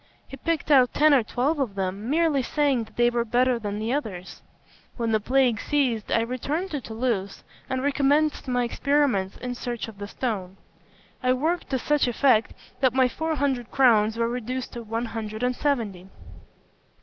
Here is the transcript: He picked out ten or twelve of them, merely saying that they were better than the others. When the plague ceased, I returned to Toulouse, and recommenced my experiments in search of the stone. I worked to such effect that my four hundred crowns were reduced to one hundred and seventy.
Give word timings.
He 0.27 0.35
picked 0.35 0.71
out 0.71 0.95
ten 0.95 1.13
or 1.13 1.21
twelve 1.21 1.59
of 1.59 1.75
them, 1.75 2.09
merely 2.09 2.41
saying 2.41 2.85
that 2.85 2.95
they 2.95 3.11
were 3.11 3.23
better 3.23 3.59
than 3.59 3.77
the 3.77 3.93
others. 3.93 4.41
When 4.97 5.11
the 5.11 5.19
plague 5.19 5.61
ceased, 5.61 6.09
I 6.11 6.21
returned 6.21 6.71
to 6.71 6.81
Toulouse, 6.81 7.43
and 7.69 7.83
recommenced 7.83 8.47
my 8.47 8.63
experiments 8.63 9.37
in 9.37 9.53
search 9.53 9.87
of 9.87 9.99
the 9.99 10.07
stone. 10.07 10.57
I 11.21 11.33
worked 11.33 11.69
to 11.69 11.77
such 11.77 12.07
effect 12.07 12.55
that 12.79 12.95
my 12.95 13.07
four 13.07 13.35
hundred 13.35 13.69
crowns 13.69 14.17
were 14.17 14.27
reduced 14.27 14.73
to 14.73 14.81
one 14.81 15.05
hundred 15.05 15.43
and 15.43 15.55
seventy. 15.55 16.07